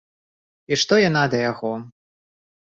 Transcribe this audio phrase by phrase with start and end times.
[0.71, 1.71] І што яна да яго?